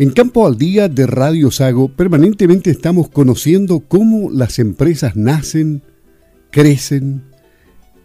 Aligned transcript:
En 0.00 0.12
Campo 0.12 0.46
al 0.46 0.56
Día 0.56 0.88
de 0.88 1.08
Radio 1.08 1.50
Sago 1.50 1.88
permanentemente 1.88 2.70
estamos 2.70 3.08
conociendo 3.08 3.80
cómo 3.80 4.30
las 4.30 4.60
empresas 4.60 5.16
nacen, 5.16 5.82
crecen 6.52 7.24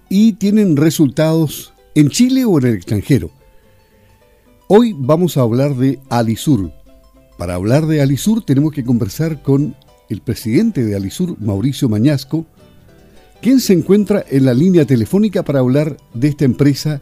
y 0.09 0.33
tienen 0.33 0.75
resultados 0.75 1.71
en 1.93 2.09
Chile 2.09 2.45
o 2.45 2.57
en 2.57 2.65
el 2.65 2.73
extranjero. 2.73 3.29
Hoy 4.67 4.95
vamos 4.97 5.37
a 5.37 5.41
hablar 5.41 5.75
de 5.75 5.99
Alisur. 6.09 6.71
Para 7.37 7.53
hablar 7.53 7.85
de 7.85 8.01
Alisur 8.01 8.43
tenemos 8.43 8.73
que 8.73 8.83
conversar 8.83 9.43
con 9.43 9.75
el 10.09 10.21
presidente 10.21 10.83
de 10.83 10.95
Alisur, 10.95 11.39
Mauricio 11.39 11.89
Mañasco, 11.89 12.47
quien 13.39 13.59
se 13.59 13.73
encuentra 13.73 14.25
en 14.31 14.45
la 14.45 14.55
línea 14.55 14.85
telefónica 14.85 15.43
para 15.43 15.59
hablar 15.59 15.97
de 16.15 16.29
esta 16.29 16.43
empresa 16.43 17.01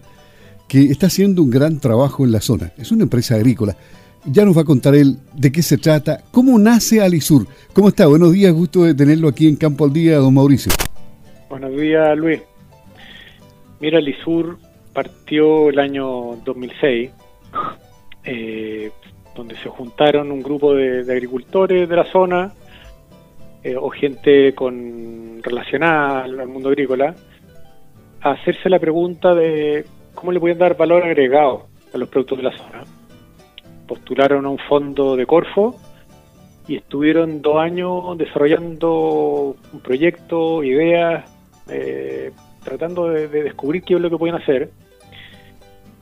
que 0.67 0.91
está 0.91 1.07
haciendo 1.07 1.43
un 1.43 1.49
gran 1.49 1.79
trabajo 1.79 2.25
en 2.25 2.33
la 2.33 2.41
zona. 2.41 2.73
Es 2.77 2.91
una 2.91 3.03
empresa 3.03 3.35
agrícola 3.35 3.77
ya 4.25 4.45
nos 4.45 4.55
va 4.55 4.61
a 4.61 4.65
contar 4.65 4.95
él 4.95 5.17
de 5.33 5.51
qué 5.51 5.61
se 5.61 5.77
trata, 5.77 6.21
cómo 6.31 6.57
nace 6.59 7.01
Alisur. 7.01 7.47
¿Cómo 7.73 7.89
está? 7.89 8.07
Buenos 8.07 8.33
días, 8.33 8.53
gusto 8.53 8.83
de 8.83 8.93
tenerlo 8.93 9.27
aquí 9.27 9.47
en 9.47 9.55
Campo 9.55 9.85
al 9.85 9.93
Día, 9.93 10.17
don 10.17 10.33
Mauricio. 10.33 10.71
Buenos 11.49 11.75
días, 11.75 12.17
Luis. 12.17 12.41
Mira, 13.79 13.97
Alisur 13.97 14.57
partió 14.93 15.69
el 15.69 15.79
año 15.79 16.35
2006, 16.45 17.11
eh, 18.25 18.91
donde 19.35 19.55
se 19.57 19.69
juntaron 19.69 20.31
un 20.31 20.43
grupo 20.43 20.73
de, 20.73 21.01
agricultores 21.11 21.89
de 21.89 21.95
la 21.95 22.05
zona 22.05 22.53
eh, 23.63 23.75
o 23.75 23.89
gente 23.89 24.53
con 24.53 25.41
relacionada 25.41 26.23
al, 26.23 26.47
mundo 26.47 26.69
agrícola 26.69 27.15
a 28.21 28.31
hacerse 28.31 28.69
la 28.69 28.79
pregunta 28.79 29.33
de 29.33 29.85
cómo 30.13 30.31
le 30.31 30.39
pueden 30.39 30.59
dar 30.59 30.77
valor 30.77 31.03
agregado 31.03 31.67
a 31.93 31.97
los 31.97 32.07
productos 32.09 32.37
de 32.37 32.43
la 32.43 32.57
zona 32.57 32.83
postularon 33.91 34.45
a 34.45 34.49
un 34.49 34.57
fondo 34.57 35.17
de 35.17 35.25
Corfo 35.25 35.75
y 36.65 36.77
estuvieron 36.77 37.41
dos 37.41 37.57
años 37.57 38.17
desarrollando 38.17 39.57
un 39.73 39.79
proyecto, 39.81 40.63
ideas, 40.63 41.29
eh, 41.69 42.31
tratando 42.63 43.09
de, 43.09 43.27
descubrir 43.27 43.83
qué 43.83 43.95
es 43.95 43.99
lo 43.99 44.09
que 44.09 44.17
pueden 44.17 44.35
hacer. 44.37 44.69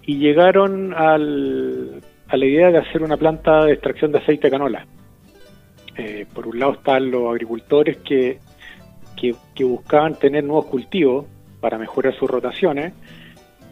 Y 0.03 0.19
llegaron 0.19 0.94
al, 0.94 1.99
a 2.27 2.38
la 2.38 2.45
idea 2.45 2.69
de 2.69 2.77
hacer 2.77 3.02
una 3.02 3.17
planta 3.17 3.66
de 3.66 3.73
extracción 3.73 4.11
de 4.11 4.19
aceite 4.19 4.45
de 4.45 4.52
canola. 4.52 4.86
Eh, 5.97 6.27
por 6.31 6.45
un 6.45 6.59
lado 6.59 6.73
están 6.73 7.09
los 7.09 7.27
agricultores 7.31 7.97
que, 7.97 8.38
buscaban 9.61 10.14
tener 10.14 10.44
nuevos 10.44 10.67
cultivos 10.67 11.25
para 11.59 11.80
mejorar 11.80 12.14
sus 12.14 12.30
rotaciones 12.30 12.94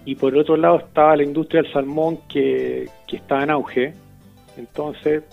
y 0.05 0.16
por 0.16 0.36
otro 0.36 0.58
lado 0.58 0.80
estaba 0.80 1.16
la 1.16 1.23
industria 1.23 1.61
del 1.61 1.72
salmón 1.72 2.22
que, 2.27 2.89
que 3.08 3.17
está 3.17 3.44
en 3.44 3.52
auge 3.52 3.94
entonces 4.58 5.23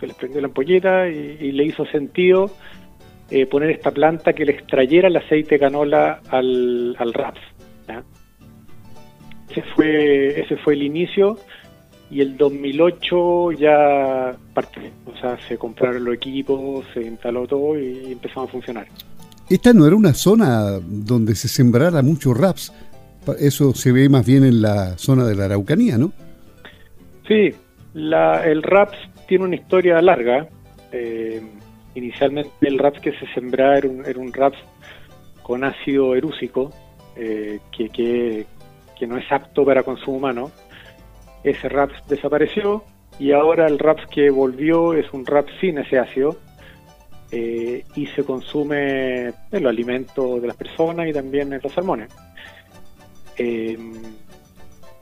se 0.00 0.06
les 0.06 0.16
prendió 0.16 0.40
la 0.40 0.48
ampolleta 0.48 1.08
y, 1.08 1.52
le 1.52 1.64
hizo 1.64 1.86
sentido 1.86 2.50
eh, 3.30 3.46
poner 3.46 3.70
esta 3.70 3.90
planta 3.90 4.32
que 4.32 4.44
le 4.44 4.52
extrayera 4.52 5.08
el 5.08 5.16
aceite 5.16 5.54
de 5.54 5.60
canola 5.60 6.20
al, 6.28 6.96
al 6.98 7.12
RAPS. 7.12 7.40
Ese 9.50 9.62
fue, 9.76 10.40
ese 10.40 10.56
fue 10.56 10.72
el 10.72 10.82
inicio 10.82 11.38
y 12.10 12.20
el 12.20 12.36
2008 12.36 13.52
ya 13.52 14.36
partió. 14.54 14.82
O 15.06 15.18
sea, 15.18 15.38
se 15.46 15.58
compraron 15.58 16.04
los 16.04 16.14
equipos, 16.14 16.84
se 16.94 17.02
instaló 17.02 17.46
todo 17.46 17.78
y 17.78 18.12
empezamos 18.12 18.48
a 18.48 18.52
funcionar. 18.52 18.86
Esta 19.48 19.72
no 19.72 19.86
era 19.86 19.94
una 19.96 20.14
zona 20.14 20.78
donde 20.80 21.34
se 21.34 21.48
sembrara 21.48 22.02
mucho 22.02 22.32
RAPS. 22.32 22.72
Eso 23.38 23.74
se 23.74 23.92
ve 23.92 24.08
más 24.08 24.26
bien 24.26 24.44
en 24.44 24.62
la 24.62 24.96
zona 24.98 25.24
de 25.24 25.36
la 25.36 25.44
Araucanía, 25.44 25.98
¿no? 25.98 26.12
Sí, 27.28 27.54
la, 27.94 28.44
el 28.44 28.62
RAPS 28.62 28.96
tiene 29.26 29.44
una 29.44 29.56
historia 29.56 30.00
larga. 30.00 30.48
Eh, 30.92 31.42
inicialmente 31.94 32.50
el 32.62 32.78
RAPS 32.78 33.00
que 33.00 33.12
se 33.12 33.26
sembraba 33.34 33.78
era 33.78 33.88
un, 33.88 34.06
era 34.06 34.18
un 34.18 34.32
RAPS 34.32 34.58
con 35.42 35.64
ácido 35.64 36.14
erúsico, 36.14 36.70
eh, 37.16 37.60
que, 37.70 38.46
no 39.06 39.18
es 39.18 39.32
apto 39.32 39.64
para 39.64 39.82
consumo 39.82 40.18
humano. 40.18 40.50
Ese 41.42 41.68
RAPS 41.68 42.06
desapareció 42.08 42.84
y 43.18 43.32
ahora 43.32 43.66
el 43.66 43.78
RAPS 43.78 44.06
que 44.06 44.30
volvió 44.30 44.94
es 44.94 45.12
un 45.12 45.26
RAPS 45.26 45.52
sin 45.60 45.78
ese 45.78 45.98
ácido 45.98 46.36
eh, 47.32 47.84
y 47.96 48.06
se 48.06 48.22
consume 48.22 49.26
en 49.26 49.62
los 49.62 49.70
alimentos 49.70 50.40
de 50.40 50.46
las 50.46 50.56
personas 50.56 51.08
y 51.08 51.12
también 51.12 51.52
en 51.52 51.60
los 51.60 51.72
salmones. 51.72 52.10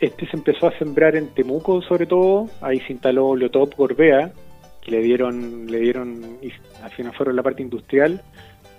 Este 0.01 0.27
se 0.27 0.37
empezó 0.37 0.69
a 0.69 0.79
sembrar 0.79 1.15
en 1.15 1.29
Temuco 1.29 1.83
sobre 1.83 2.07
todo, 2.07 2.49
ahí 2.63 2.81
se 2.81 2.95
instaló 2.95 3.37
Leotop 3.37 3.75
Gorbea, 3.77 4.33
que 4.81 4.91
le 4.91 5.03
dieron, 5.03 5.67
le 5.67 5.81
dieron, 5.81 6.39
al 6.83 6.91
final 6.91 7.13
fueron 7.15 7.37
la 7.37 7.43
parte 7.43 7.63
industrial, 7.63 8.23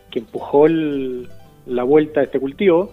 que 0.10 0.20
empujó 0.20 0.68
la 0.68 1.84
vuelta 1.84 2.22
de 2.22 2.26
este 2.26 2.40
cultivo, 2.40 2.92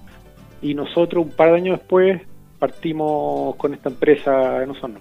y 0.61 0.75
nosotros 0.75 1.25
un 1.25 1.33
par 1.33 1.50
de 1.53 1.56
años 1.56 1.78
después 1.78 2.21
partimos 2.59 3.56
con 3.56 3.72
esta 3.72 3.89
empresa 3.89 4.62
en 4.62 4.71
Osorno. 4.71 5.00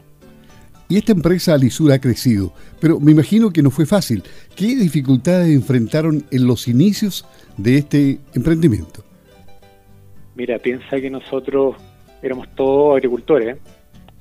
Y 0.90 0.98
esta 0.98 1.12
empresa 1.12 1.54
Alisur 1.54 1.92
ha 1.92 2.00
crecido, 2.00 2.54
pero 2.80 2.98
me 3.02 3.12
imagino 3.12 3.50
que 3.50 3.62
no 3.62 3.72
fue 3.72 3.86
fácil. 3.86 4.24
¿Qué 4.56 4.68
dificultades 4.68 5.54
enfrentaron 5.54 6.24
en 6.32 6.48
los 6.48 6.70
inicios 6.70 7.26
de 7.58 7.80
este 7.80 8.20
emprendimiento? 8.34 9.04
Mira, 10.36 10.60
piensa 10.60 11.02
que 11.02 11.10
nosotros 11.10 11.76
éramos 12.22 12.50
todos 12.56 12.96
agricultores. 12.96 13.58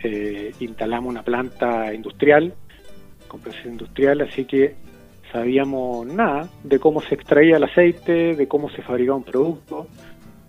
Eh, 0.02 0.52
instalamos 0.60 1.10
una 1.10 1.22
planta 1.22 1.92
industrial, 1.92 2.54
proceso 3.38 3.68
industrial, 3.68 4.20
así 4.22 4.44
que 4.44 4.74
sabíamos 5.32 6.06
nada 6.06 6.48
de 6.62 6.78
cómo 6.78 7.00
se 7.02 7.14
extraía 7.14 7.56
el 7.56 7.64
aceite, 7.64 8.34
de 8.34 8.48
cómo 8.48 8.70
se 8.70 8.82
fabricaba 8.82 9.18
un 9.18 9.24
producto. 9.24 9.86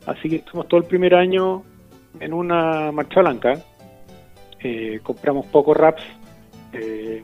Así 0.06 0.30
que 0.30 0.38
estuvimos 0.38 0.68
todo 0.68 0.80
el 0.80 0.88
primer 0.88 1.16
año 1.16 1.64
en 2.20 2.34
una 2.34 2.92
marcha 2.92 3.22
blanca. 3.22 3.54
Eh, 4.60 5.00
compramos 5.04 5.46
pocos 5.48 5.76
RAPs, 5.76 6.04
eh, 6.74 7.24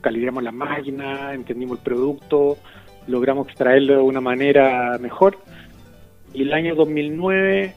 calibramos 0.00 0.42
las 0.42 0.54
máquinas, 0.54 1.34
entendimos 1.34 1.78
el 1.78 1.84
producto, 1.84 2.56
logramos 3.06 3.46
extraerlo 3.48 3.96
de 3.96 4.02
una 4.02 4.20
manera 4.20 4.98
mejor. 4.98 5.38
Y 6.32 6.42
el 6.42 6.52
año 6.52 6.74
2009 6.74 7.74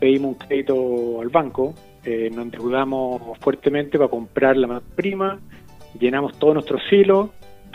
pedimos 0.00 0.32
un 0.32 0.34
crédito 0.34 1.20
al 1.20 1.28
banco, 1.28 1.74
eh, 2.04 2.30
nos 2.32 2.44
endeudamos 2.46 3.38
fuertemente 3.38 3.98
para 3.98 4.10
comprar 4.10 4.56
la 4.56 4.66
más 4.66 4.82
prima, 4.96 5.38
llenamos 5.98 6.38
todos 6.38 6.54
nuestros 6.54 6.82
silos, 6.88 7.30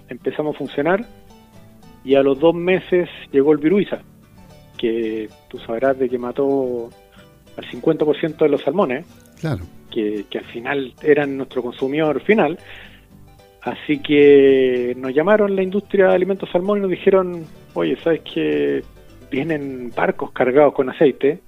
empezamos 0.10 0.56
a 0.56 0.58
funcionar 0.58 1.06
y 2.04 2.16
a 2.16 2.24
los 2.24 2.40
dos 2.40 2.56
meses 2.56 3.08
llegó 3.32 3.52
el 3.52 3.60
viruisa, 3.60 4.02
que 4.78 5.30
tú 5.48 5.60
sabrás 5.60 5.98
de 5.98 6.10
que 6.10 6.18
mató 6.18 6.90
al 7.56 7.66
50% 7.66 8.38
de 8.38 8.50
los 8.50 8.62
salmones, 8.62 9.06
claro. 9.40 9.64
que, 9.92 10.26
que 10.30 10.40
al 10.40 10.46
final 10.46 10.94
eran 11.02 11.38
nuestro 11.38 11.62
consumidor 11.62 12.22
final. 12.22 12.58
Así 13.62 13.98
que 14.00 14.94
nos 14.98 15.14
llamaron 15.14 15.56
la 15.56 15.64
industria 15.64 16.10
de 16.10 16.16
alimentos 16.16 16.50
salmón 16.52 16.78
y 16.78 16.82
nos 16.82 16.92
dijeron, 16.92 17.46
oye, 17.74 17.98
¿sabes 18.04 18.22
que 18.22 18.84
vienen 19.32 19.92
barcos 19.96 20.32
cargados 20.32 20.74
con 20.74 20.90
aceite? 20.90 21.42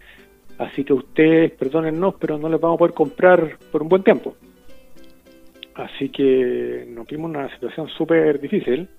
Así 0.58 0.84
que 0.84 0.94
ustedes, 0.94 1.52
perdónennos, 1.52 2.16
pero 2.20 2.38
no 2.38 2.50
les 2.50 2.60
vamos 2.60 2.76
a 2.76 2.80
poder 2.80 2.94
comprar 2.94 3.58
por 3.72 3.84
un 3.84 3.90
buen 3.90 4.04
tiempo. 4.04 4.36
Así 5.76 6.10
que 6.10 6.86
nos 6.90 7.06
vimos 7.06 7.30
una 7.30 7.54
situación 7.54 7.88
súper 7.90 8.40
difícil. 8.40 8.90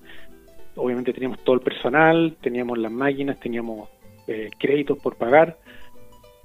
Obviamente 0.77 1.13
teníamos 1.13 1.43
todo 1.43 1.57
el 1.57 1.63
personal, 1.63 2.37
teníamos 2.41 2.79
las 2.79 2.93
máquinas, 2.93 3.41
teníamos 3.41 3.89
eh, 4.29 4.51
créditos 4.57 4.99
por 4.99 5.17
pagar 5.17 5.59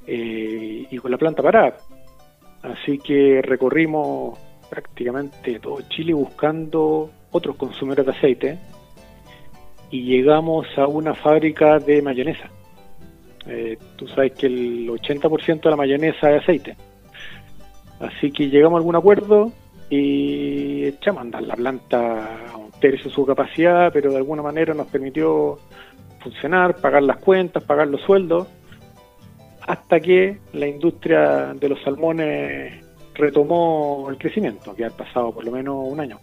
eh, 0.08 0.88
y 0.90 0.98
con 0.98 1.12
la 1.12 1.18
planta 1.18 1.44
parada. 1.44 1.78
Así 2.64 2.98
que 2.98 3.42
recorrimos 3.44 4.40
prácticamente 4.68 5.60
todo 5.60 5.82
Chile 5.90 6.14
buscando 6.16 7.12
otros 7.30 7.56
consumidores 7.56 8.08
de 8.08 8.12
aceite 8.12 8.60
y 9.92 10.02
llegamos 10.06 10.66
a 10.78 10.88
una 10.88 11.14
fábrica 11.14 11.78
de 11.78 12.02
mayonesa 12.02 12.50
eh, 13.48 13.78
tú 13.96 14.08
sabes 14.08 14.34
que 14.34 14.48
el 14.48 14.90
80% 14.90 15.62
de 15.62 15.70
la 15.70 15.76
mayonesa 15.76 16.32
es 16.32 16.44
aceite. 16.44 16.78
Así 18.00 18.32
que 18.32 18.50
llegamos 18.50 18.78
a 18.78 18.80
algún 18.80 18.96
acuerdo 18.96 19.52
y 19.90 20.86
echamos 20.86 21.20
a 21.20 21.22
andar 21.22 21.44
la 21.44 21.56
planta 21.56 22.48
a 22.52 22.58
un 22.58 22.72
tercio 22.72 23.10
de 23.10 23.16
su 23.16 23.26
capacidad, 23.26 23.92
pero 23.94 24.12
de 24.12 24.18
alguna 24.18 24.42
manera 24.42 24.74
nos 24.74 24.88
permitió 24.88 25.60
funcionar, 26.20 26.78
pagar 26.78 27.04
las 27.04 27.18
cuentas, 27.18 27.64
pagar 27.64 27.88
los 27.88 28.02
sueldos, 28.02 28.48
hasta 29.62 30.00
que 30.00 30.40
la 30.54 30.68
industria 30.68 31.54
de 31.54 31.70
los 31.70 31.82
salmones 31.84 32.84
retomó 33.14 34.08
el 34.10 34.18
crecimiento, 34.18 34.76
que 34.76 34.86
ha 34.86 34.90
pasado 34.90 35.32
por 35.32 35.46
lo 35.46 35.52
menos 35.52 35.76
un 35.88 36.00
año. 36.00 36.20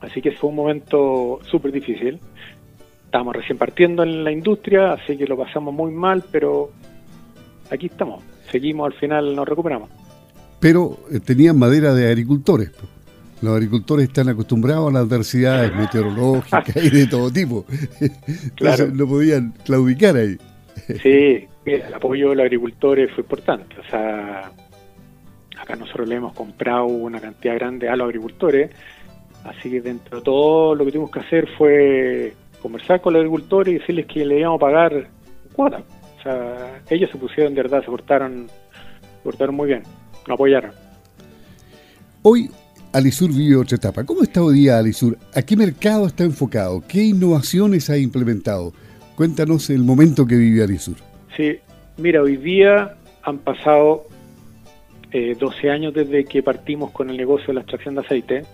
Así 0.00 0.20
que 0.20 0.32
fue 0.32 0.50
un 0.50 0.56
momento 0.56 1.38
súper 1.44 1.70
difícil 1.70 2.18
estábamos 3.12 3.36
recién 3.36 3.58
partiendo 3.58 4.02
en 4.04 4.24
la 4.24 4.32
industria, 4.32 4.94
así 4.94 5.18
que 5.18 5.26
lo 5.26 5.36
pasamos 5.36 5.74
muy 5.74 5.92
mal, 5.92 6.24
pero 6.32 6.70
aquí 7.70 7.84
estamos. 7.84 8.24
Seguimos, 8.50 8.86
al 8.86 8.98
final 8.98 9.36
nos 9.36 9.46
recuperamos. 9.46 9.90
Pero 10.58 10.96
eh, 11.12 11.20
tenían 11.20 11.58
madera 11.58 11.92
de 11.92 12.08
agricultores. 12.08 12.70
Los 13.42 13.54
agricultores 13.54 14.06
están 14.06 14.30
acostumbrados 14.30 14.88
a 14.88 14.92
las 14.94 15.02
adversidades 15.02 15.76
meteorológicas 15.76 16.74
y 16.82 16.88
de 16.88 17.06
todo 17.06 17.30
tipo. 17.30 17.66
Entonces 18.00 18.94
no 18.94 19.06
podían 19.06 19.52
claudicar 19.62 20.16
ahí. 20.16 20.38
Sí, 21.02 21.46
el 21.66 21.92
apoyo 21.92 22.30
de 22.30 22.36
los 22.36 22.44
agricultores 22.44 23.10
fue 23.12 23.24
importante. 23.24 23.76
O 23.78 23.90
sea, 23.90 24.50
acá 25.60 25.76
nosotros 25.76 26.08
le 26.08 26.14
hemos 26.14 26.32
comprado 26.32 26.86
una 26.86 27.20
cantidad 27.20 27.56
grande 27.56 27.90
a 27.90 27.96
los 27.96 28.06
agricultores, 28.06 28.70
así 29.44 29.68
que 29.68 29.82
dentro 29.82 30.16
de 30.16 30.24
todo 30.24 30.74
lo 30.74 30.86
que 30.86 30.92
tuvimos 30.92 31.10
que 31.10 31.20
hacer 31.20 31.46
fue 31.58 32.41
conversar 32.62 33.00
con 33.00 33.12
los 33.12 33.20
agricultores 33.20 33.74
y 33.74 33.78
decirles 33.78 34.06
que 34.06 34.24
le 34.24 34.38
íbamos 34.38 34.56
a 34.56 34.60
pagar 34.60 35.08
cuota. 35.52 35.82
O 36.18 36.22
sea, 36.22 36.80
ellos 36.88 37.10
se 37.10 37.18
pusieron 37.18 37.54
de 37.54 37.62
verdad, 37.62 37.80
se 37.80 37.90
portaron, 37.90 38.46
se 38.46 39.22
portaron 39.24 39.54
muy 39.54 39.68
bien, 39.68 39.82
nos 40.28 40.36
apoyaron. 40.36 40.70
Hoy 42.22 42.48
Alisur 42.92 43.32
vive 43.32 43.56
otra 43.56 43.76
etapa. 43.76 44.04
¿Cómo 44.04 44.22
está 44.22 44.42
hoy 44.42 44.60
día 44.60 44.78
Alisur? 44.78 45.18
¿A 45.34 45.42
qué 45.42 45.56
mercado 45.56 46.06
está 46.06 46.24
enfocado? 46.24 46.82
¿Qué 46.86 47.02
innovaciones 47.02 47.90
ha 47.90 47.98
implementado? 47.98 48.72
Cuéntanos 49.16 49.68
el 49.70 49.82
momento 49.82 50.26
que 50.26 50.36
vive 50.36 50.62
Alisur. 50.62 50.96
Sí, 51.36 51.58
mira, 51.96 52.22
hoy 52.22 52.36
día 52.36 52.96
han 53.24 53.38
pasado 53.38 54.06
12 55.12 55.66
eh, 55.66 55.70
años 55.70 55.92
desde 55.92 56.24
que 56.24 56.42
partimos 56.42 56.90
con 56.92 57.10
el 57.10 57.16
negocio 57.16 57.48
de 57.48 57.54
la 57.54 57.60
extracción 57.60 57.94
de 57.96 58.00
aceite 58.02 58.44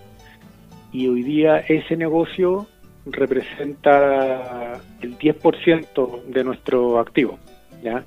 y 0.91 1.07
hoy 1.07 1.23
día 1.23 1.59
ese 1.59 1.95
negocio 1.95 2.67
representa 3.05 4.79
el 5.01 5.17
10% 5.17 6.23
de 6.25 6.43
nuestro 6.43 6.99
activo. 6.99 7.39
¿ya? 7.83 8.03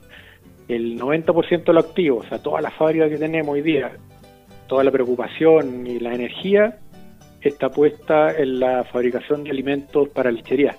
El 0.69 0.99
90% 0.99 1.65
de 1.65 1.73
los 1.73 1.85
activos, 1.85 2.27
o 2.27 2.29
sea, 2.29 2.39
toda 2.39 2.61
la 2.61 2.71
fábrica 2.71 3.09
que 3.09 3.19
tenemos 3.19 3.53
hoy 3.55 3.63
día, 3.63 3.93
toda 4.69 4.85
la 4.85 4.91
preocupación 4.91 5.87
y 5.87 5.99
la 5.99 6.15
energía 6.15 6.79
está 7.41 7.69
puesta 7.71 8.31
en 8.37 8.61
la 8.61 8.85
fabricación 8.85 9.45
de 9.45 9.51
alimentos 9.51 10.09
para 10.11 10.31
lechería. 10.31 10.77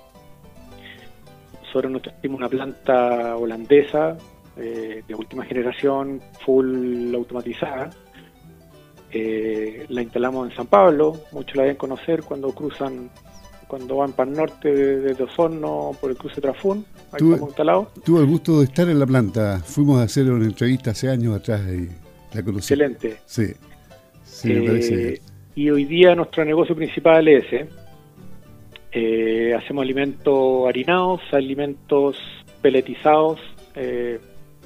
Nosotros 1.61 2.03
tenemos 2.21 2.39
una 2.39 2.49
planta 2.49 3.35
holandesa 3.35 4.17
eh, 4.55 5.03
de 5.07 5.15
última 5.15 5.43
generación, 5.45 6.21
full 6.45 7.13
automatizada. 7.15 7.89
Eh, 9.11 9.85
la 9.89 10.01
instalamos 10.01 10.49
en 10.49 10.55
San 10.55 10.67
Pablo, 10.67 11.17
muchos 11.31 11.55
la 11.55 11.63
deben 11.63 11.77
conocer 11.77 12.23
cuando 12.23 12.51
cruzan 12.53 13.09
cuando 13.73 13.95
van 13.95 14.11
para 14.11 14.29
el 14.29 14.37
norte 14.37 14.71
de, 14.71 15.23
Osorno 15.23 15.97
por 15.99 16.11
el 16.11 16.15
cruce 16.15 16.39
Trafún, 16.39 16.85
ahí 17.11 17.17
tuve, 17.17 17.31
estamos 17.31 17.49
instalados. 17.49 17.93
Tuve 18.05 18.19
el 18.19 18.27
gusto 18.27 18.59
de 18.59 18.65
estar 18.65 18.87
en 18.87 18.99
la 18.99 19.07
planta, 19.07 19.61
fuimos 19.65 19.99
a 19.99 20.03
hacer 20.03 20.31
una 20.31 20.45
entrevista 20.45 20.91
hace 20.91 21.09
años 21.09 21.35
atrás 21.35 21.61
y 21.73 21.89
la 22.35 22.43
conocí. 22.43 22.71
Excelente. 22.71 23.17
Sí, 23.25 23.47
sí 24.23 24.53
me 24.53 24.67
parece 24.67 25.13
eh, 25.13 25.21
Y 25.55 25.71
hoy 25.71 25.85
día 25.85 26.13
nuestro 26.13 26.45
negocio 26.45 26.75
principal 26.75 27.27
es 27.27 27.45
ese. 27.45 27.67
Eh, 28.91 29.55
hacemos 29.55 29.81
alimentos 29.81 30.67
harinados, 30.67 31.21
alimentos 31.31 32.15
peletizados, 32.61 33.39
eh, 33.73 34.19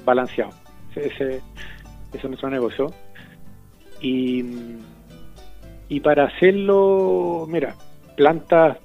balanceados. 0.04 0.54
Ese, 0.94 1.06
ese, 1.06 1.40
es 2.12 2.24
nuestro 2.24 2.50
negocio. 2.50 2.92
Y, 4.02 4.44
y 5.88 6.00
para 6.00 6.24
hacerlo, 6.24 7.46
mira, 7.48 7.74
plantas 8.18 8.78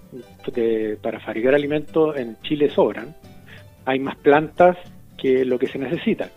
para 1.01 1.19
fabricar 1.19 1.55
alimentos 1.55 2.15
en 2.15 2.37
Chile 2.43 2.69
sobran. 2.69 3.15
Hay 3.83 3.97
más 3.97 4.15
plantas 4.17 4.77
que 5.17 5.43
lo 5.43 5.57
que 5.57 5.65
se 5.65 5.79
necesita. 5.79 6.29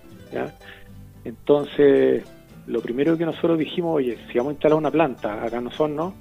Entonces, 1.22 2.24
lo 2.66 2.80
primero 2.80 3.18
que 3.18 3.26
nosotros 3.26 3.58
dijimos, 3.58 3.96
oye, 3.96 4.16
si 4.32 4.38
vamos 4.38 4.52
a 4.52 4.54
instalar 4.54 4.78
una 4.78 4.90
planta 4.90 5.44
acá 5.44 5.58
en 5.58 5.66
Osorno, 5.66 6.14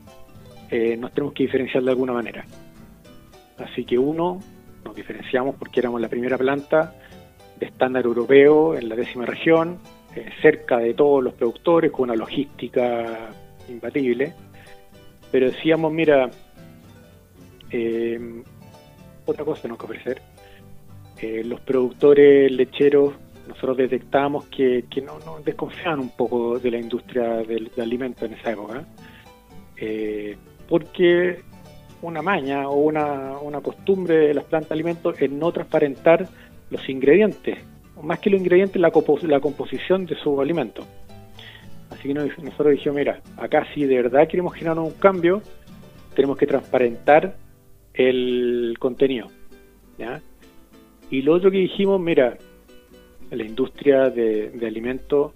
eh, 0.70 0.98
nos 0.98 1.14
tenemos 1.14 1.34
que 1.34 1.44
diferenciar 1.44 1.82
de 1.82 1.92
alguna 1.92 2.12
manera. 2.12 2.46
Así 3.58 3.86
que 3.86 3.98
uno, 3.98 4.42
nos 4.84 4.96
diferenciamos 4.96 5.56
porque 5.56 5.80
éramos 5.80 6.02
la 6.02 6.10
primera 6.10 6.38
planta 6.38 6.94
de 7.58 7.68
estándar 7.68 8.04
europeo 8.04 8.76
en 8.76 8.90
la 8.90 8.96
décima 8.96 9.26
región, 9.26 9.80
eh, 10.14 10.30
cerca 10.42 10.78
de 10.78 10.94
todos 10.94 11.24
los 11.24 11.36
productores, 11.36 11.90
con 11.90 12.10
una 12.10 12.18
logística 12.18 13.30
imbatible. 13.70 14.34
Pero 15.32 15.52
decíamos, 15.52 15.94
mira, 15.94 16.30
eh, 17.72 18.44
otra 19.26 19.44
cosa 19.46 19.64
tenemos 19.64 19.80
que 19.80 19.86
ofrecer. 19.86 20.22
Eh, 21.22 21.44
los 21.46 21.62
productores 21.62 22.52
lecheros, 22.52 23.14
nosotros 23.48 23.78
detectamos 23.78 24.46
que, 24.46 24.84
no, 25.04 25.20
no, 25.20 25.40
desconfiaban 25.44 26.00
un 26.00 26.10
poco 26.10 26.60
de 26.60 26.72
la 26.72 26.78
industria 26.78 27.38
del, 27.38 27.72
alimentos 27.78 28.24
en 28.24 28.34
esa 28.34 28.52
época, 28.52 28.86
eh, 29.78 30.36
porque 30.68 31.42
una 32.02 32.22
maña 32.22 32.68
o 32.68 32.76
una, 32.76 33.38
una 33.40 33.62
costumbre 33.62 34.28
de 34.28 34.34
las 34.34 34.44
plantas 34.46 34.70
de 34.70 34.76
alimentos 34.76 35.22
es 35.22 35.32
no 35.32 35.52
transparentar 35.52 36.28
los 36.70 36.88
ingredientes, 36.90 37.58
más 38.02 38.20
que 38.20 38.30
los 38.30 38.40
ingredientes, 38.40 38.82
la, 38.82 38.92
la 39.24 39.40
composición 39.40 40.06
de 40.06 40.16
su 40.16 40.40
alimento. 40.42 40.84
Así 41.90 42.10
que 42.10 42.14
nosotros 42.14 42.72
dijimos, 42.72 42.98
mira, 42.98 43.22
acá 43.38 43.66
si 43.74 43.86
de 43.86 43.96
verdad 43.96 44.28
queremos 44.28 44.54
generar 44.54 44.80
un 44.80 44.92
cambio, 44.92 45.42
tenemos 46.14 46.38
que 46.38 46.46
transparentar 46.46 47.36
el 47.98 48.76
contenido. 48.80 49.28
¿ya? 49.98 50.22
Y 51.10 51.22
lo 51.22 51.34
otro 51.34 51.52
que 51.52 51.58
dijimos, 51.58 52.00
mira, 52.00 52.38
la 53.32 53.44
industria 53.44 54.10
de, 54.10 54.52
alimentos 54.66 55.34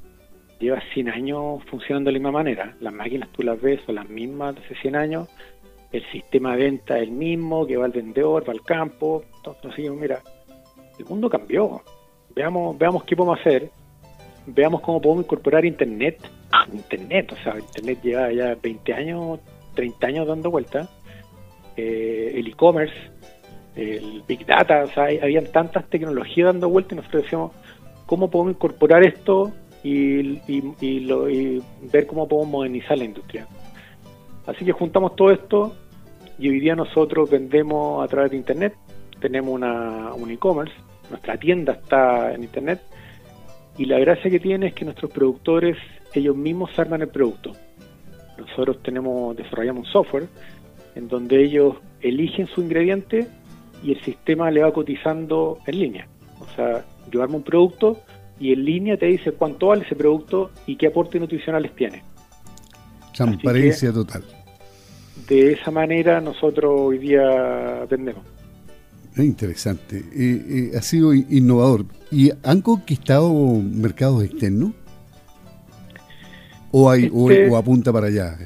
lleva 0.59 0.81
100 0.93 1.09
años 1.09 1.63
funcionando 1.69 2.09
de 2.09 2.13
la 2.13 2.19
misma 2.19 2.31
manera. 2.31 2.75
Las 2.79 2.93
máquinas 2.93 3.29
tú 3.29 3.43
las 3.43 3.61
ves, 3.61 3.79
son 3.85 3.95
las 3.95 4.09
mismas 4.09 4.55
de 4.55 4.61
hace 4.61 4.75
100 4.75 4.95
años. 4.95 5.29
El 5.91 6.03
sistema 6.11 6.55
de 6.55 6.63
venta 6.63 6.97
es 6.97 7.03
el 7.03 7.11
mismo, 7.11 7.65
que 7.65 7.77
va 7.77 7.85
al 7.85 7.91
vendedor, 7.91 8.47
va 8.47 8.53
al 8.53 8.61
campo. 8.61 9.23
Entonces 9.37 9.75
dijimos, 9.75 9.99
mira, 9.99 10.21
el 10.97 11.05
mundo 11.05 11.29
cambió. 11.29 11.81
Veamos, 12.35 12.77
veamos 12.77 13.03
qué 13.05 13.15
podemos 13.15 13.39
hacer. 13.39 13.71
Veamos 14.45 14.81
cómo 14.81 15.01
podemos 15.01 15.25
incorporar 15.25 15.65
Internet. 15.65 16.19
Internet, 16.73 17.31
o 17.31 17.43
sea, 17.43 17.57
Internet 17.57 17.99
lleva 18.03 18.31
ya 18.31 18.55
20 18.55 18.93
años, 18.93 19.39
30 19.75 20.07
años 20.07 20.27
dando 20.27 20.51
vueltas 20.51 20.89
eh, 21.79 22.39
el 22.39 22.47
e-commerce, 22.47 22.93
el 23.75 24.23
Big 24.27 24.45
Data, 24.45 24.83
o 24.83 24.87
sea, 24.87 25.05
habían 25.05 25.45
tantas 25.45 25.89
tecnologías 25.89 26.47
dando 26.47 26.69
vueltas 26.69 26.93
y 26.93 26.95
nosotros 26.97 27.23
decíamos, 27.23 27.51
¿cómo 28.05 28.29
podemos 28.29 28.55
incorporar 28.55 29.05
esto 29.05 29.51
y, 29.83 30.39
ver 31.91 32.05
cómo 32.07 32.27
podemos 32.27 32.51
modernizar 32.51 32.97
la 32.97 33.05
industria? 33.05 33.47
Así 34.45 34.65
que 34.65 34.71
juntamos 34.71 35.15
todo 35.15 35.31
esto 35.31 35.75
y 36.37 36.49
hoy 36.49 36.59
día 36.59 36.75
nosotros 36.75 37.29
vendemos 37.29 38.03
a 38.03 38.07
través 38.07 38.31
de 38.31 38.37
Internet, 38.37 38.75
tenemos 39.19 39.53
una, 39.53 40.13
un 40.13 40.29
e-commerce, 40.31 40.73
nuestra 41.09 41.37
tienda 41.37 41.73
está 41.73 42.33
en 42.33 42.43
Internet 42.43 42.81
y 43.77 43.85
la 43.85 43.99
gracia 43.99 44.29
que 44.29 44.39
tiene 44.39 44.67
es 44.67 44.73
que 44.73 44.83
nuestros 44.83 45.11
productores, 45.11 45.77
ellos 46.13 46.35
mismos 46.35 46.77
arman 46.77 47.01
el 47.01 47.07
producto. 47.09 47.53
Nosotros 48.37 48.81
tenemos, 48.83 49.35
desarrollamos 49.35 49.87
un 49.87 49.91
software 49.91 50.27
en 50.95 51.07
donde 51.07 51.43
ellos 51.43 51.75
eligen 52.01 52.47
su 52.47 52.61
ingrediente 52.61 53.27
y 53.83 53.91
el 53.93 54.01
sistema 54.01 54.51
le 54.51 54.61
va 54.61 54.73
cotizando 54.73 55.59
en 55.65 55.79
línea. 55.79 56.07
O 56.39 56.47
sea, 56.55 56.85
yo 57.11 57.23
armo 57.23 57.37
un 57.37 57.43
producto 57.43 57.99
y 58.39 58.53
en 58.53 58.65
línea 58.65 58.97
te 58.97 59.07
dice 59.07 59.31
cuánto 59.31 59.67
vale 59.67 59.85
ese 59.85 59.95
producto 59.95 60.51
y 60.65 60.75
qué 60.75 60.87
aportes 60.87 61.19
nutricionales 61.19 61.75
tiene. 61.75 62.03
Transparencia 63.15 63.91
total. 63.91 64.23
De 65.27 65.53
esa 65.53 65.71
manera 65.71 66.21
nosotros 66.21 66.71
hoy 66.75 66.97
día 66.99 67.85
vendemos. 67.89 68.23
Es 69.13 69.25
interesante. 69.25 69.97
Eh, 69.97 70.71
eh, 70.73 70.77
ha 70.77 70.81
sido 70.81 71.13
innovador. 71.13 71.85
¿Y 72.11 72.31
han 72.43 72.61
conquistado 72.61 73.33
mercados 73.33 74.23
externos? 74.23 74.71
¿O, 76.71 76.89
hay, 76.89 77.09
o 77.11 77.29
este 77.29 77.55
apunta 77.55 77.91
para 77.91 78.07
allá? 78.07 78.37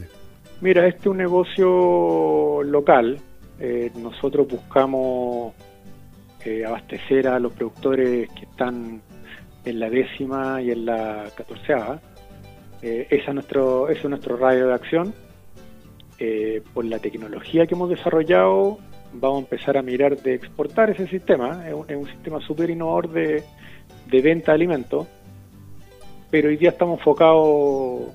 Mira, 0.63 0.87
este 0.87 1.01
es 1.01 1.07
un 1.07 1.17
negocio 1.17 2.63
local. 2.63 3.19
Eh, 3.59 3.91
nosotros 3.97 4.47
buscamos 4.47 5.53
eh, 6.45 6.63
abastecer 6.65 7.27
a 7.27 7.37
los 7.37 7.51
productores 7.51 8.29
que 8.29 8.45
están 8.45 9.01
en 9.65 9.79
la 9.81 9.89
décima 9.89 10.61
y 10.61 10.71
en 10.71 10.85
la 10.85 11.25
catorceava. 11.35 11.99
Eh, 12.81 13.07
ese, 13.09 13.25
es 13.27 13.33
nuestro, 13.33 13.89
es 13.89 14.05
nuestro 14.05 14.37
radio 14.37 14.67
de 14.67 14.73
acción. 14.73 15.13
por 16.73 16.85
la 16.85 16.99
tecnología 16.99 17.67
que 17.67 17.75
hemos 17.75 17.89
desarrollado, 17.89 18.77
vamos 19.11 19.39
a 19.39 19.41
empezar 19.41 19.75
a 19.77 19.81
mirar 19.81 20.15
de 20.15 20.35
exportar 20.35 20.91
ese 20.91 21.07
sistema. 21.07 21.67
Es 21.67 21.73
un, 21.73 22.05
sistema 22.05 22.39
súper 22.39 22.69
innovador 22.69 23.09
de, 23.09 23.43
de 24.09 24.21
venta 24.21 24.53
de 24.53 24.55
alimentos. 24.55 25.07
Pero 26.31 26.47
hoy 26.47 26.55
día 26.55 26.69
estamos 26.69 26.99
enfocados, 26.99 28.13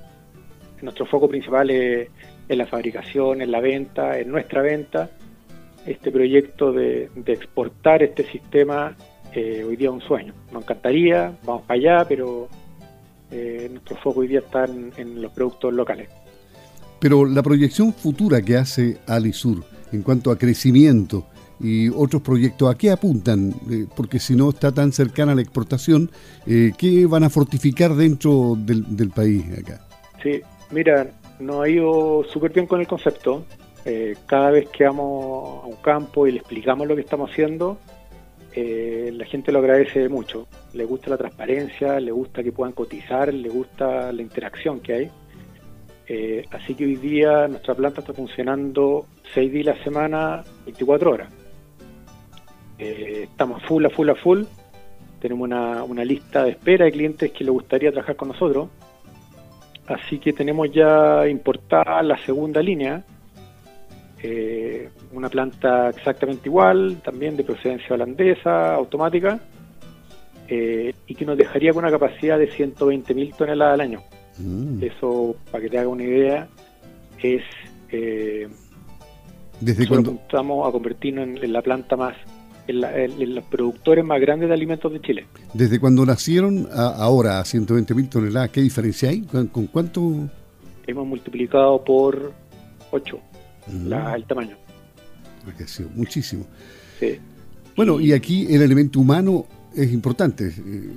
nuestro 0.81 1.05
foco 1.05 1.27
principal 1.27 1.69
es 1.69 2.09
en 2.49 2.57
la 2.57 2.65
fabricación, 2.65 3.41
en 3.41 3.51
la 3.51 3.61
venta, 3.61 4.19
en 4.19 4.29
nuestra 4.31 4.61
venta. 4.61 5.09
Este 5.85 6.11
proyecto 6.11 6.73
de, 6.73 7.09
exportar 7.27 8.03
este 8.03 8.29
sistema 8.29 8.95
eh, 9.33 9.63
hoy 9.65 9.75
día 9.75 9.87
es 9.87 9.93
un 9.93 10.01
sueño. 10.01 10.33
Nos 10.51 10.63
encantaría, 10.63 11.31
vamos 11.45 11.63
para 11.63 11.79
allá, 11.79 12.05
pero 12.07 12.49
eh, 13.31 13.69
nuestro 13.71 13.95
foco 13.97 14.21
hoy 14.21 14.27
día 14.27 14.39
está 14.39 14.65
en, 14.65 15.21
los 15.21 15.31
productos 15.31 15.73
locales. 15.73 16.09
Pero 16.99 17.23
la 17.25 17.41
proyección 17.41 17.93
futura 17.93 18.41
que 18.41 18.57
hace 18.57 18.97
Alisur 19.07 19.63
en 19.91 20.01
cuanto 20.01 20.31
a 20.31 20.37
crecimiento 20.37 21.27
y 21.61 21.89
otros 21.89 22.21
proyectos, 22.21 22.73
¿a 22.73 22.77
qué 22.77 22.89
apuntan? 22.89 23.53
Eh, 23.69 23.85
porque 23.95 24.19
si 24.19 24.35
no 24.35 24.49
está 24.49 24.71
tan 24.71 24.91
cercana 24.91 25.33
a 25.33 25.35
la 25.35 25.41
exportación, 25.41 26.09
¿qué 26.45 27.05
van 27.07 27.23
a 27.23 27.29
fortificar 27.29 27.95
dentro 27.95 28.57
del, 28.57 29.11
país 29.11 29.45
acá? 29.57 29.85
Sí, 30.23 30.41
mira, 30.71 31.07
nos 31.39 31.63
ha 31.63 31.69
ido 31.69 32.23
súper 32.25 32.51
bien 32.51 32.67
con 32.67 32.79
el 32.79 32.87
concepto. 32.87 33.45
Eh, 33.85 34.15
cada 34.25 34.51
vez 34.51 34.69
que 34.69 34.83
vamos 34.83 35.63
a 35.63 35.67
un 35.67 35.77
campo 35.77 36.27
y 36.27 36.31
le 36.31 36.39
explicamos 36.39 36.87
lo 36.87 36.95
que 36.95 37.01
estamos 37.01 37.31
haciendo, 37.31 37.77
la 38.55 39.25
gente 39.25 39.53
lo 39.53 39.59
agradece 39.59 40.09
mucho. 40.09 40.47
Le 40.73 40.83
gusta 40.83 41.09
la 41.09 41.17
transparencia, 41.17 41.99
le 41.99 42.11
gusta 42.11 42.43
que 42.43 42.51
puedan 42.51 42.73
cotizar, 42.73 43.33
le 43.33 43.47
gusta 43.47 44.11
la 44.11 44.21
interacción 44.21 44.81
que 44.81 44.93
hay. 44.93 45.11
Eh, 46.11 46.43
así 46.49 46.73
que 46.73 46.85
hoy 46.85 46.95
día 46.95 47.47
nuestra 47.47 47.75
planta 47.75 48.01
está 48.01 48.13
funcionando 48.13 49.05
6 49.35 49.51
días 49.51 49.67
a 49.67 49.77
la 49.77 49.83
semana, 49.83 50.43
24 50.65 51.11
horas. 51.11 51.29
Eh, 52.79 53.27
estamos 53.29 53.61
full 53.63 53.85
a 53.85 53.91
full 53.91 54.09
a 54.09 54.15
full. 54.15 54.41
Tenemos 55.21 55.45
una, 55.45 55.83
una, 55.83 56.03
lista 56.03 56.45
de 56.45 56.51
espera 56.51 56.85
de 56.85 56.91
clientes 56.91 57.31
que 57.31 57.43
les 57.43 57.53
gustaría 57.53 57.91
trabajar 57.91 58.15
con 58.15 58.29
nosotros. 58.29 58.69
Así 59.89 60.19
que 60.19 60.33
tenemos 60.33 60.71
ya 60.71 61.27
importada 61.27 62.01
la 62.03 62.17
segunda 62.25 62.61
línea. 62.61 63.03
Eh, 64.21 64.89
una 65.13 65.29
planta 65.29 65.89
exactamente 65.89 66.47
igual, 66.47 67.01
también 67.03 67.35
de 67.35 67.43
procedencia 67.43 67.95
holandesa, 67.95 68.75
automática, 68.75 69.39
y 70.47 71.15
que 71.15 71.25
nos 71.25 71.37
dejaría 71.37 71.73
con 71.73 71.83
una 71.83 71.91
capacidad 71.91 72.39
de 72.39 72.49
120.000 72.49 73.35
toneladas 73.35 73.73
al 73.75 73.81
año. 73.81 74.01
Mm. 74.39 74.83
Eso, 74.83 75.35
para 75.51 75.63
que 75.63 75.69
te 75.69 75.77
haga 75.77 75.89
una 75.89 76.03
idea, 76.03 76.47
es... 77.21 77.43
Eh, 77.91 78.47
¿Desde 79.59 79.87
cuándo? 79.87 80.13
Estamos 80.13 80.67
a 80.67 80.71
convertirnos 80.71 81.43
en, 81.43 81.53
la 81.53 81.61
planta 81.61 81.97
más, 81.97 82.15
en, 82.69 83.35
los 83.35 83.43
productores 83.45 84.05
más 84.05 84.19
grandes 84.21 84.49
de 84.49 84.55
alimentos 84.55 84.91
de 84.91 85.01
Chile. 85.01 85.25
¿Desde 85.53 85.79
cuando 85.79 86.05
nacieron 86.05 86.67
a 86.71 86.87
ahora 86.87 87.39
a 87.39 87.45
120 87.45 87.93
mil 87.93 88.09
toneladas, 88.09 88.49
qué 88.51 88.61
diferencia 88.61 89.09
hay? 89.09 89.21
¿Con, 89.21 89.67
cuánto? 89.67 90.29
Hemos 90.87 91.07
multiplicado 91.07 91.83
por 91.83 92.31
8 92.91 93.19
mm. 93.67 93.93
el 94.15 94.23
tamaño. 94.25 94.57
Ha 95.47 95.95
muchísimo. 95.95 96.45
Sí. 96.99 97.17
Bueno, 97.75 97.99
y 97.99 98.13
aquí 98.13 98.45
el 98.53 98.61
elemento 98.61 98.99
humano 98.99 99.45
es 99.75 99.91
importante. 99.91 100.47
Eh, 100.47 100.89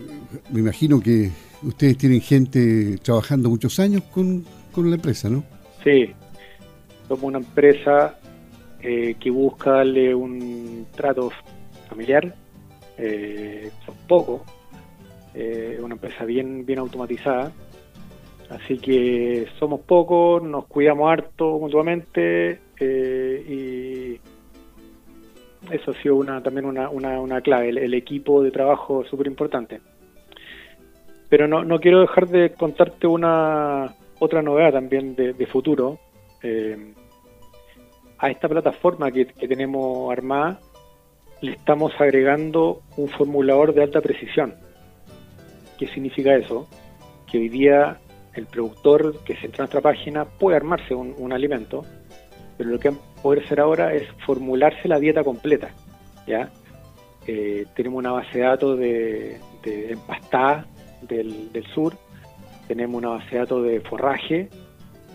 me 0.50 0.60
imagino 0.60 1.00
que 1.00 1.30
ustedes 1.62 1.96
tienen 1.96 2.20
gente 2.20 2.98
trabajando 2.98 3.48
muchos 3.48 3.78
años 3.78 4.02
con, 4.10 4.44
la 4.76 4.94
empresa, 4.94 5.30
¿no? 5.30 5.44
Sí, 5.84 6.10
somos 7.08 7.24
una 7.24 7.38
empresa 7.38 8.18
eh, 8.82 9.14
que 9.20 9.30
busca 9.30 9.70
darle 9.72 10.14
un 10.14 10.86
trato 10.94 11.30
familiar, 11.92 12.34
eh, 12.96 13.70
son 13.84 13.94
pocos, 14.08 14.42
eh, 15.34 15.78
una 15.82 15.94
empresa 15.94 16.24
bien, 16.24 16.64
bien 16.64 16.78
automatizada, 16.78 17.52
así 18.48 18.78
que 18.78 19.46
somos 19.58 19.80
pocos, 19.80 20.42
nos 20.42 20.66
cuidamos 20.66 21.10
harto 21.10 21.58
mutuamente 21.58 22.60
eh, 22.80 24.18
y 25.68 25.74
eso 25.74 25.90
ha 25.90 26.02
sido 26.02 26.16
una, 26.16 26.42
también 26.42 26.64
una, 26.66 26.88
una, 26.88 27.20
una 27.20 27.40
clave, 27.40 27.68
el, 27.68 27.94
equipo 27.94 28.42
de 28.42 28.50
trabajo 28.50 29.02
es 29.02 29.08
súper 29.08 29.26
importante. 29.26 29.80
Pero 31.28 31.46
no, 31.48 31.64
no 31.64 31.78
quiero 31.78 32.00
dejar 32.00 32.28
de 32.28 32.52
contarte 32.52 33.06
una 33.06 33.94
otra 34.18 34.42
novedad 34.42 34.72
también 34.72 35.14
de, 35.14 35.46
futuro. 35.46 35.98
A 38.18 38.30
esta 38.30 38.48
plataforma 38.48 39.10
que, 39.10 39.24
tenemos 39.24 40.12
armada 40.12 40.60
le 41.42 41.52
estamos 41.52 41.92
agregando 41.98 42.82
un 42.96 43.08
formulador 43.08 43.74
de 43.74 43.82
alta 43.82 44.00
precisión. 44.00 44.54
¿Qué 45.78 45.86
significa 45.88 46.34
eso? 46.34 46.66
Que 47.30 47.38
hoy 47.38 47.48
día 47.50 47.98
el 48.34 48.46
productor 48.46 49.22
que 49.24 49.36
se 49.36 49.46
entra 49.46 49.58
a 49.58 49.64
nuestra 49.64 49.82
página 49.82 50.24
puede 50.24 50.56
armarse 50.56 50.94
un 50.94 51.32
alimento, 51.32 51.84
pero 52.56 52.70
lo 52.70 52.78
que 52.78 52.88
van 52.88 52.98
a 52.98 53.22
poder 53.22 53.44
hacer 53.44 53.60
ahora 53.60 53.92
es 53.92 54.08
formularse 54.24 54.88
la 54.88 54.98
dieta 54.98 55.22
completa. 55.22 55.70
¿ya? 56.26 56.50
Eh, 57.26 57.66
tenemos 57.74 57.98
una 57.98 58.12
base 58.12 58.38
de 58.38 58.44
datos 58.44 58.78
de, 58.78 59.40
empastada 59.64 60.66
del, 61.02 61.64
sur, 61.74 61.94
tenemos 62.66 62.98
una 62.98 63.10
base 63.10 63.30
de 63.30 63.38
datos 63.38 63.64
de 63.64 63.80
forraje, 63.80 64.48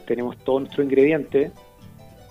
tenemos 0.05 0.37
todos 0.43 0.61
nuestros 0.61 0.85
ingredientes 0.85 1.51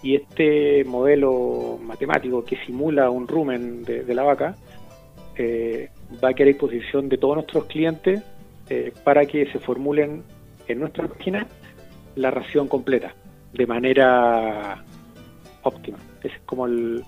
y 0.02 0.16
este 0.16 0.84
modelo 0.84 1.78
matemático 1.82 2.44
que 2.44 2.56
simula 2.64 3.10
un 3.10 3.26
rumen 3.26 3.82
de, 3.82 4.14
la 4.14 4.22
vaca 4.22 4.56
eh, 5.36 5.90
va 6.22 6.30
a 6.30 6.34
quedar 6.34 6.48
a 6.48 6.52
disposición 6.52 7.08
de 7.08 7.18
todos 7.18 7.36
nuestros 7.36 7.64
clientes 7.64 8.22
eh, 8.68 8.92
para 9.04 9.26
que 9.26 9.46
se 9.52 9.58
formulen 9.58 10.22
en 10.68 10.80
nuestra 10.80 11.08
página 11.08 11.46
la 12.14 12.30
ración 12.30 12.68
completa 12.68 13.14
de 13.52 13.66
manera 13.66 14.84
óptima. 15.62 15.98
Ese 16.20 16.36
es 16.36 16.42
como 16.44 16.66
el, 16.66 17.04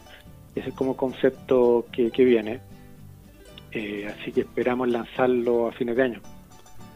ese 0.54 0.70
es 0.70 0.74
como 0.74 0.96
concepto 0.96 1.86
que, 1.92 2.10
viene. 2.24 2.60
Eh, 3.72 4.06
así 4.18 4.32
que 4.32 4.40
esperamos 4.42 4.88
lanzarlo 4.88 5.68
a 5.68 5.72
fines 5.72 5.96
de 5.96 6.02
año. 6.02 6.20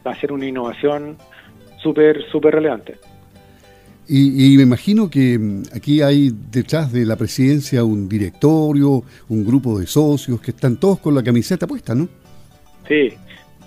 Va 0.07 0.13
a 0.13 0.21
ser 0.21 0.33
una 0.33 0.47
innovación 0.47 1.17
súper, 1.79 2.23
súper 2.31 2.55
relevante. 2.55 2.97
Y, 4.09 4.57
me 4.57 4.65
imagino 4.65 5.09
que 5.09 5.39
mm, 5.39 5.63
aquí 5.75 6.03
hay 6.03 6.31
detrás 6.51 6.93
de 6.93 7.07
la 7.07 7.17
presidencia 7.17 7.85
un 7.85 8.09
directorio, 8.09 9.03
un 9.29 9.45
grupo 9.45 9.79
de 9.79 9.87
socios 9.87 10.41
que 10.41 10.51
están 10.51 10.77
todos 10.77 10.99
con 10.99 11.15
la 11.15 11.23
camiseta 11.23 11.67
puesta, 11.67 11.95
¿no? 11.95 12.09
Sí, 12.87 13.11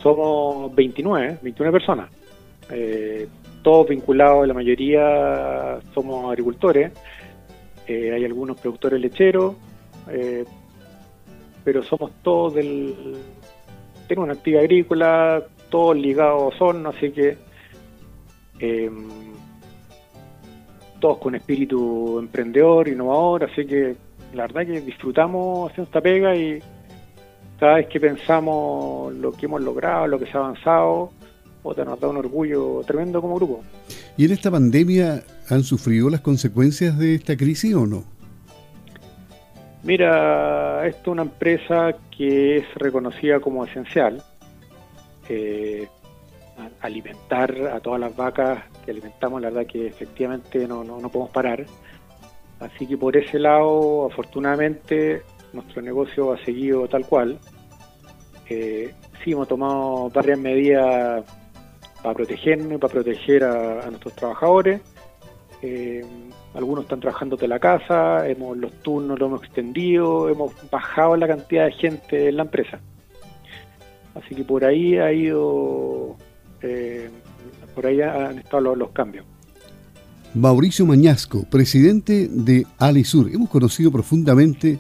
somos 0.04 0.76
29, 0.76 1.40
29 1.42 1.72
personas. 1.72 2.10
Eh, 2.70 3.28
todos 3.64 3.88
vinculados, 3.88 4.48
la 4.48 4.54
mayoría 4.54 5.80
somos 5.94 6.30
agricultores. 6.30 6.92
Eh, 7.88 8.12
hay 8.14 8.26
algunos 8.26 8.60
productores 8.60 9.00
lecheros, 9.00 9.56
eh, 10.12 10.46
pero 11.64 11.82
somos 11.84 12.12
todos 12.22 12.54
del... 12.56 12.94
Tengo 14.08 14.24
una 14.24 14.34
actividad 14.34 14.64
agrícola, 14.64 15.44
todos 15.70 15.98
ligados 15.98 16.54
son, 16.58 16.86
así 16.86 17.12
que 17.12 17.38
eh, 18.60 18.92
todos 21.06 21.20
con 21.20 21.36
espíritu 21.36 22.18
emprendedor, 22.18 22.88
innovador, 22.88 23.44
así 23.44 23.64
que 23.68 23.96
la 24.34 24.48
verdad 24.48 24.66
que 24.66 24.82
disfrutamos 24.82 25.70
haciendo 25.70 25.88
esta 25.88 26.02
pega 26.02 26.36
y 26.36 26.60
cada 27.60 27.76
vez 27.76 27.88
que 27.90 28.00
pensamos 28.00 29.14
lo 29.14 29.32
que 29.32 29.46
hemos 29.46 29.62
logrado, 29.62 30.08
lo 30.08 30.18
que 30.18 30.26
se 30.26 30.32
ha 30.36 30.40
avanzado, 30.40 31.12
nos 31.64 32.00
da 32.00 32.08
un 32.08 32.18
orgullo 32.18 32.82
tremendo 32.88 33.22
como 33.22 33.36
grupo. 33.36 33.62
¿Y 34.18 34.26
en 34.26 34.32
esta 34.32 34.50
pandemia 34.50 35.22
han 35.48 35.62
sufrido 35.62 36.10
las 36.10 36.22
consecuencias 36.22 36.98
de 36.98 37.14
esta 37.14 37.38
crisis 37.38 37.76
o 37.76 37.86
no? 37.86 38.04
Mira, 39.84 40.88
esto 40.88 41.02
es 41.02 41.08
una 41.08 41.22
empresa 41.22 41.94
que 42.18 42.58
es 42.58 42.66
reconocida 42.74 43.40
como 43.40 43.64
esencial. 43.64 44.24
Eh, 45.30 45.88
alimentar 46.82 47.56
a 47.72 47.80
todas 47.80 48.00
las 48.00 48.16
vacas 48.16 48.64
que 48.86 48.92
alimentamos, 48.92 49.42
la 49.42 49.50
verdad 49.50 49.66
que 49.66 49.88
efectivamente 49.88 50.68
no, 50.68 50.84
no, 50.84 51.10
podemos 51.10 51.32
parar. 51.32 51.66
Así 52.60 52.88
que 52.88 52.98
por 52.98 53.18
ese 53.18 53.40
lado, 53.40 54.06
afortunadamente, 54.06 55.24
nuestro 55.52 55.82
negocio 55.82 56.32
ha 56.34 56.44
seguido 56.46 56.88
tal 56.88 57.06
cual. 57.06 57.40
Eh, 58.50 58.94
sí, 59.24 59.32
hemos 59.32 59.48
tomado 59.48 60.10
varias 60.10 60.40
medidas 60.40 61.26
para 62.02 62.14
protegernos 62.14 62.74
y 62.74 62.78
para 62.78 62.94
proteger 62.94 63.44
a, 63.44 63.90
nuestros 63.90 64.16
trabajadores. 64.16 64.82
Eh, 65.62 66.06
algunos 66.54 66.86
están 66.86 67.02
trabajando 67.02 67.36
de 67.36 67.48
la 67.48 67.60
casa, 67.60 68.28
hemos, 68.28 68.56
los 68.56 68.72
turnos 68.82 69.20
los 69.20 69.28
hemos 69.28 69.44
extendido, 69.44 70.30
hemos 70.30 70.54
bajado 70.70 71.18
la 71.18 71.28
cantidad 71.28 71.66
de 71.66 71.72
gente 71.74 72.30
en 72.30 72.38
la 72.38 72.44
empresa. 72.44 72.80
Así 74.16 74.34
que 74.34 74.44
por 74.46 74.64
ahí 74.64 74.98
ha 74.98 75.12
ido, 75.12 76.16
eh, 76.62 77.10
por 77.76 77.86
ahí 77.86 78.02
han 78.02 78.40
estado 78.40 78.76
los, 78.76 78.92
cambios. 78.92 79.26
Mauricio 80.34 80.86
Mañasco, 80.86 81.44
presidente 81.50 82.28
de 82.32 82.66
Alisur. 82.78 83.30
Hemos 83.32 83.50
conocido 83.50 83.92
profundamente 83.92 84.80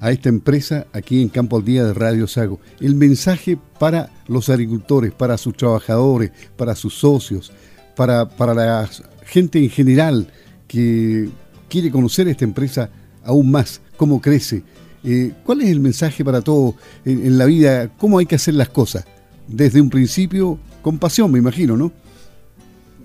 a 0.00 0.10
esta 0.10 0.28
empresa 0.28 0.86
aquí 0.92 1.20
en 1.20 1.28
Campo 1.28 1.56
al 1.56 1.64
Día 1.64 1.84
de 1.84 1.94
Radio 1.94 2.26
Sago. 2.26 2.60
El 2.80 2.94
mensaje 2.94 3.58
para 3.78 4.10
los 4.26 4.48
agricultores, 4.48 5.12
para 5.12 5.36
sus 5.36 5.56
trabajadores, 5.56 6.30
para 6.56 6.74
sus 6.74 6.94
socios, 6.94 7.52
para, 7.96 8.28
para 8.28 8.54
la 8.54 8.88
gente 9.24 9.58
en 9.58 9.70
general 9.70 10.28
que 10.66 11.28
quiere 11.68 11.90
conocer 11.90 12.28
esta 12.28 12.44
empresa 12.44 12.90
aún 13.24 13.50
más, 13.50 13.80
cómo 13.96 14.20
crece. 14.20 14.62
Eh, 15.04 15.32
¿Cuál 15.44 15.62
es 15.62 15.70
el 15.70 15.80
mensaje 15.80 16.24
para 16.24 16.40
todos 16.40 16.74
en, 17.04 17.38
la 17.38 17.44
vida? 17.44 17.88
¿Cómo 17.98 18.18
hay 18.18 18.26
que 18.26 18.34
hacer 18.34 18.54
las 18.54 18.68
cosas? 18.68 19.04
Desde 19.46 19.80
un 19.80 19.90
principio, 19.90 20.58
con 20.82 20.98
pasión, 20.98 21.30
me 21.30 21.38
imagino, 21.38 21.76
¿no? 21.76 21.92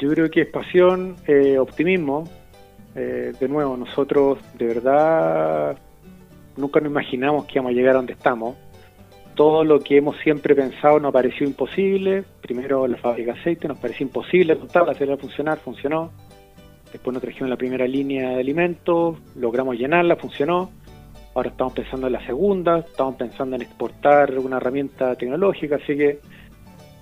Yo 0.03 0.09
creo 0.09 0.29
que 0.29 0.41
es 0.41 0.47
pasión, 0.49 1.15
eh, 1.27 1.57
optimismo. 1.57 2.29
Eh, 2.93 3.31
de 3.39 3.47
nuevo, 3.47 3.77
nosotros 3.77 4.37
de 4.55 4.65
verdad 4.65 5.77
nunca 6.57 6.81
nos 6.81 6.91
imaginamos 6.91 7.45
que 7.45 7.53
íbamos 7.53 7.69
a 7.69 7.73
llegar 7.73 7.93
a 7.93 7.99
donde 7.99 8.11
estamos. 8.11 8.57
Todo 9.33 9.63
lo 9.63 9.79
que 9.79 9.95
hemos 9.95 10.17
siempre 10.17 10.55
pensado 10.55 10.99
nos 10.99 11.13
pareció 11.13 11.47
imposible. 11.47 12.25
Primero 12.41 12.85
la 12.85 12.97
fábrica 12.97 13.33
de 13.33 13.39
aceite 13.39 13.69
nos 13.69 13.77
pareció 13.77 14.05
imposible, 14.05 14.57
total, 14.57 14.89
hacerla 14.89 15.15
funcionar, 15.15 15.59
funcionó. 15.59 16.11
Después 16.91 17.13
nos 17.13 17.23
trajimos 17.23 17.49
la 17.49 17.55
primera 17.55 17.87
línea 17.87 18.31
de 18.31 18.41
alimentos, 18.41 19.17
logramos 19.37 19.77
llenarla, 19.77 20.17
funcionó. 20.17 20.69
Ahora 21.33 21.49
estamos 21.49 21.71
pensando 21.71 22.07
en 22.07 22.13
la 22.13 22.25
segunda, 22.25 22.79
estamos 22.79 23.15
pensando 23.15 23.55
en 23.55 23.61
exportar 23.61 24.37
una 24.37 24.57
herramienta 24.57 25.15
tecnológica, 25.15 25.77
así 25.77 25.95
que 25.95 26.19